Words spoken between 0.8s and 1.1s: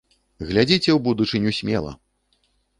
ў